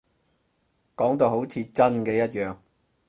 [0.95, 2.57] 講到好似真嘅一樣